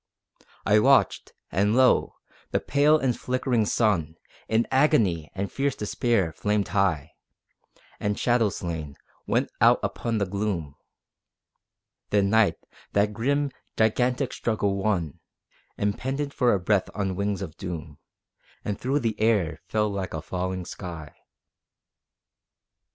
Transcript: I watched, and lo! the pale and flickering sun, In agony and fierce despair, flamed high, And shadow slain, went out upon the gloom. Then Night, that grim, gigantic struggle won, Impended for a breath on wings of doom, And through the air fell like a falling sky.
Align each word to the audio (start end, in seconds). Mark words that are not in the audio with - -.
I 0.65 0.79
watched, 0.79 1.31
and 1.51 1.75
lo! 1.77 2.15
the 2.49 2.59
pale 2.59 2.97
and 2.97 3.15
flickering 3.15 3.67
sun, 3.67 4.15
In 4.47 4.65
agony 4.71 5.29
and 5.35 5.51
fierce 5.51 5.75
despair, 5.75 6.33
flamed 6.33 6.69
high, 6.69 7.11
And 7.99 8.17
shadow 8.17 8.49
slain, 8.49 8.95
went 9.27 9.51
out 9.61 9.79
upon 9.83 10.17
the 10.17 10.25
gloom. 10.25 10.73
Then 12.09 12.31
Night, 12.31 12.55
that 12.93 13.13
grim, 13.13 13.51
gigantic 13.77 14.33
struggle 14.33 14.75
won, 14.75 15.19
Impended 15.77 16.33
for 16.33 16.51
a 16.51 16.59
breath 16.59 16.89
on 16.95 17.15
wings 17.15 17.43
of 17.43 17.55
doom, 17.57 17.99
And 18.65 18.81
through 18.81 19.01
the 19.01 19.21
air 19.21 19.61
fell 19.67 19.87
like 19.91 20.15
a 20.15 20.23
falling 20.23 20.65
sky. 20.65 21.13